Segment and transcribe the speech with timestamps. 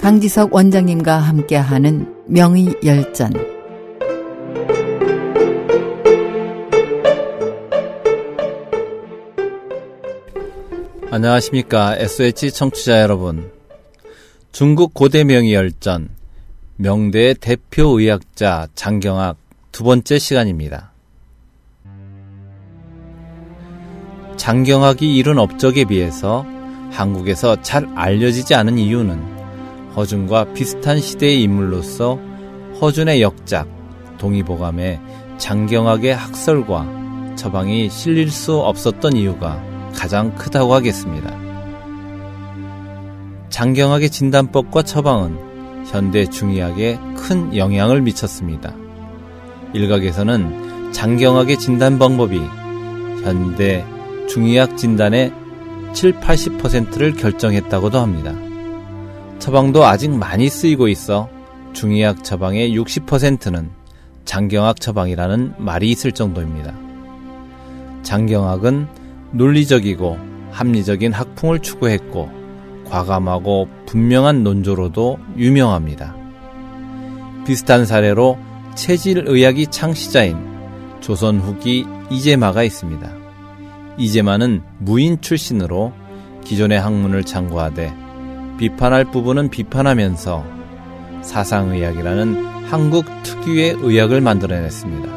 [0.00, 3.34] 강지석 원장님과 함께하는 명의 열전
[11.10, 13.52] 안녕하십니까 SH 청취자 여러분
[14.52, 16.08] 중국 고대 명의 열전
[16.76, 19.36] 명대의 대표 의학자 장경학
[19.70, 20.89] 두 번째 시간입니다.
[24.40, 26.46] 장경학이 이룬 업적에 비해서
[26.92, 29.22] 한국에서 잘 알려지지 않은 이유는
[29.94, 32.18] 허준과 비슷한 시대의 인물로서
[32.80, 33.68] 허준의 역작,
[34.16, 34.98] 동의보감에
[35.36, 39.62] 장경학의 학설과 처방이 실릴 수 없었던 이유가
[39.94, 41.36] 가장 크다고 하겠습니다.
[43.50, 48.74] 장경학의 진단법과 처방은 현대 중의학에 큰 영향을 미쳤습니다.
[49.74, 52.40] 일각에서는 장경학의 진단 방법이
[53.22, 53.84] 현대
[54.32, 55.32] 중의학 진단의
[55.92, 58.32] 7, 80%를 결정했다고도 합니다.
[59.40, 61.28] 처방도 아직 많이 쓰이고 있어
[61.72, 63.70] 중의학 처방의 60%는
[64.24, 66.72] 장경학 처방이라는 말이 있을 정도입니다.
[68.04, 68.86] 장경학은
[69.32, 70.16] 논리적이고
[70.52, 72.30] 합리적인 학풍을 추구했고
[72.88, 76.14] 과감하고 분명한 논조로도 유명합니다.
[77.44, 78.38] 비슷한 사례로
[78.76, 80.36] 체질의학이 창시자인
[81.00, 83.19] 조선 후기 이재마가 있습니다.
[83.98, 85.92] 이재마는 무인 출신으로
[86.44, 87.94] 기존의 학문을 참고하되
[88.58, 90.44] 비판할 부분은 비판하면서
[91.22, 95.08] 사상의학이라는 한국 특유의 의학을 만들어냈습니다.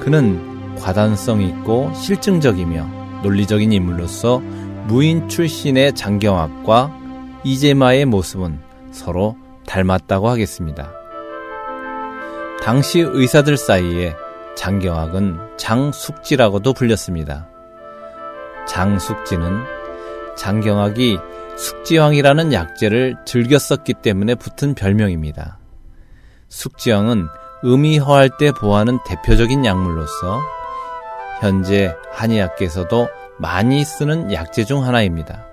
[0.00, 4.40] 그는 과단성 있고 실증적이며 논리적인 인물로서
[4.86, 6.96] 무인 출신의 장경학과
[7.44, 8.60] 이재마의 모습은
[8.92, 10.92] 서로 닮았다고 하겠습니다.
[12.62, 14.14] 당시 의사들 사이에
[14.56, 17.48] 장경학은 장숙지라고도 불렸습니다.
[18.68, 19.64] 장숙지는
[20.36, 21.18] 장경학이
[21.56, 25.58] 숙지왕이라는 약재를 즐겨 썼기 때문에 붙은 별명입니다.
[26.48, 27.26] 숙지왕은
[27.64, 30.40] 음이 허할 때 보하는 대표적인 약물로서
[31.40, 33.08] 현재 한의학계에서도
[33.38, 35.44] 많이 쓰는 약재 중 하나입니다.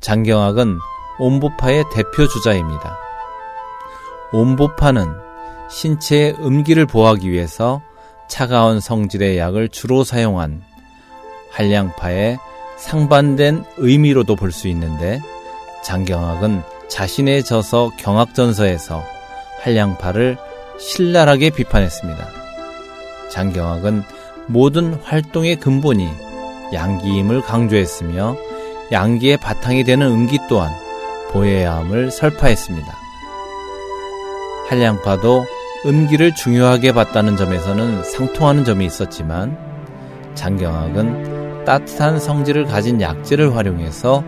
[0.00, 0.78] 장경학은
[1.18, 2.98] 옴보파의 대표 주자입니다.
[4.32, 5.12] 옴보파는
[5.68, 7.82] 신체의 음기를 보호하기 위해서
[8.28, 10.62] 차가운 성질의 약을 주로 사용한
[11.50, 12.38] 한량파의
[12.78, 15.20] 상반된 의미로도 볼 수 있는데
[15.84, 19.02] 장경학은 자신의 저서 경학전서에서
[19.62, 20.36] 한량파를
[20.78, 22.26] 신랄하게 비판했습니다.
[23.30, 24.02] 장경학은
[24.46, 26.08] 모든 활동의 근본이
[26.72, 28.36] 양기임을 강조했으며
[28.90, 30.72] 양기의 바탕이 되는 음기 또한
[31.30, 32.88] 보여야 함을 설파했습니다.
[34.68, 35.46] 한량파도
[35.86, 39.56] 음기를 중요하게 봤다는 점에서는 상통하는 점이 있었지만
[40.34, 41.39] 장경학은
[41.70, 44.24] 따뜻한 성질을 가진 약재를 활용해서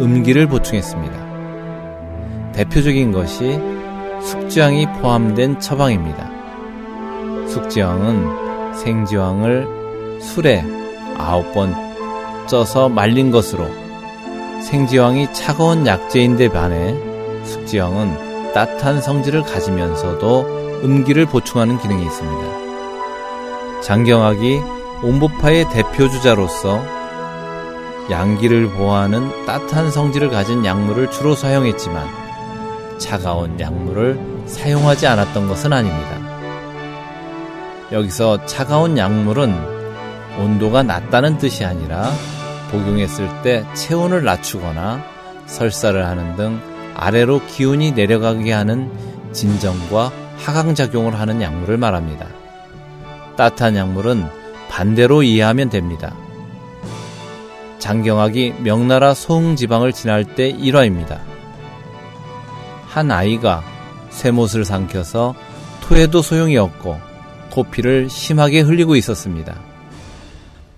[0.00, 2.52] 음기를 보충했습니다.
[2.52, 3.58] 대표적인 것이
[4.22, 6.30] 숙지황이 포함된 처방입니다.
[7.48, 10.64] 숙지황은 생지황을 술에
[11.18, 11.74] 아홉 번
[12.46, 13.66] 쪄서 말린 것으로
[14.62, 16.94] 생지황이 차가운 약재인데 반해
[17.44, 23.80] 숙지황은 따뜻한 성질을 가지면서도 음기를 보충하는 기능이 있습니다.
[23.80, 24.73] 장경학이
[25.04, 26.82] 온보파의 대표 주자로서
[28.10, 32.08] 양기를 보호하는 따뜻한 성질을 가진 약물을 주로 사용했지만
[32.98, 36.16] 차가운 약물을 사용하지 않았던 것은 아닙니다.
[37.92, 39.54] 여기서 차가운 약물은
[40.38, 42.10] 온도가 낮다는 뜻이 아니라
[42.70, 45.04] 복용했을 때 체온을 낮추거나
[45.44, 46.60] 설사를 하는 등
[46.96, 48.90] 아래로 기운이 내려가게 하는
[49.32, 52.26] 진정과 하강작용을 하는 약물을 말합니다.
[53.36, 54.43] 따뜻한 약물은
[54.74, 56.16] 반대로 이해하면 됩니다.
[57.78, 61.20] 장경학이 명나라 소흥 지방을 지날 때 일화입니다.
[62.84, 63.62] 한 아이가
[64.10, 65.36] 쇠못을 삼켜서
[65.80, 66.98] 토해도 소용이 없고
[67.52, 69.60] 코피를 심하게 흘리고 있었습니다.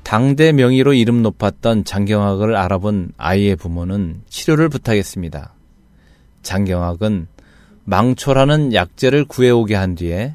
[0.02, 5.54] 당대 명의로 이름 높았던 장경학을 알아본 아이의 부모는 치료를 부탁했습니다.
[6.42, 7.28] 장경학은
[7.84, 10.34] 망초라는 약재를 구해오게 한 뒤에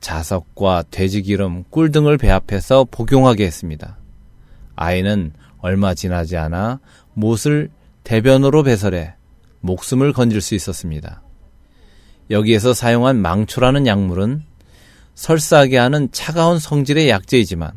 [0.00, 3.98] 자석과 돼지기름, 꿀 등을 배합해서 복용하게 했습니다.
[4.76, 6.80] 아이는 얼마 지나지 않아
[7.14, 7.70] 못을
[8.04, 9.14] 대변으로 배설해
[9.60, 11.22] 목숨을 건질 수 있었습니다.
[12.30, 14.42] 여기에서 사용한 망초라는 약물은
[15.14, 17.72] 설사하게 하는 차가운 성질의 약재이지만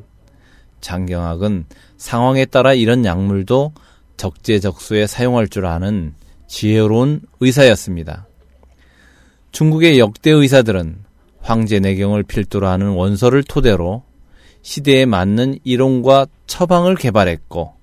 [0.79, 1.65] 장경학은
[1.97, 3.73] 상황에 따라 이런 약물도
[4.17, 6.13] 적재적소에 사용할 줄 아는
[6.47, 8.27] 지혜로운 의사였습니다.
[9.51, 11.03] 중국의 역대 의사들은
[11.41, 14.03] 황제 내경을 필두로 하는 원서를 토대로
[14.61, 17.73] 시대에 맞는 이론과 처방을 개발했고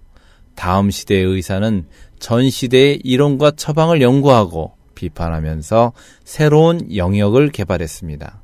[0.55, 1.87] 다음 시대의 의사는
[2.19, 5.93] 전 시대의 이론과 처방을 연구하고 비판하면서
[6.25, 8.43] 새로운 영역을 개발했습니다.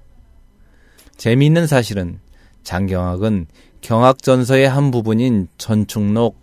[1.16, 2.20] 재미있는 사실은
[2.62, 3.46] 장경학은
[3.81, 6.38] 경학전서의 한 부분인 전충록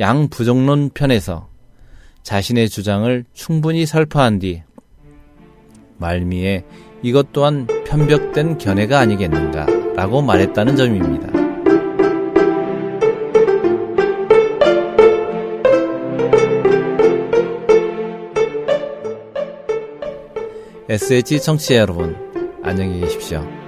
[0.00, 1.48] 양부정론 편에서
[2.22, 4.62] 자신의 주장을 충분히 설파한 뒤
[5.98, 6.64] 말미에
[7.04, 11.28] 이것 또한 편벽된 견해가 아니겠는가 라고 말했다는 점입니다.
[20.88, 22.16] SH 청취자 여러분,
[22.62, 23.63] 안녕히 계십시오.